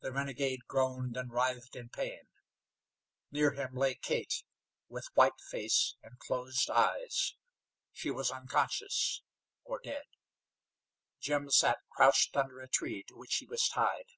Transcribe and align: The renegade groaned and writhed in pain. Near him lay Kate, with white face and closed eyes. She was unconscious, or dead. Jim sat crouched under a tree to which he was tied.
The 0.00 0.10
renegade 0.10 0.60
groaned 0.66 1.18
and 1.18 1.30
writhed 1.30 1.76
in 1.76 1.90
pain. 1.90 2.28
Near 3.30 3.50
him 3.52 3.74
lay 3.74 3.94
Kate, 3.94 4.42
with 4.88 5.10
white 5.12 5.38
face 5.50 5.96
and 6.02 6.18
closed 6.18 6.70
eyes. 6.70 7.34
She 7.92 8.10
was 8.10 8.30
unconscious, 8.30 9.20
or 9.62 9.78
dead. 9.78 10.06
Jim 11.18 11.50
sat 11.50 11.76
crouched 11.90 12.38
under 12.38 12.60
a 12.62 12.68
tree 12.70 13.02
to 13.08 13.16
which 13.18 13.34
he 13.34 13.46
was 13.46 13.68
tied. 13.68 14.08